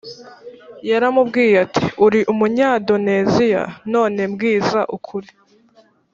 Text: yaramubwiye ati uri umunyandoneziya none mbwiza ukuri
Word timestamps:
yaramubwiye 0.89 1.55
ati 1.65 1.85
uri 2.05 2.19
umunyandoneziya 2.33 3.63
none 3.93 4.19
mbwiza 4.31 4.79
ukuri 4.95 5.29